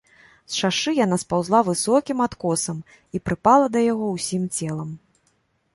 [0.51, 2.77] З шашы яна спаўзла высокім адкосам
[3.19, 4.89] і прыпала да яго ўсім целам.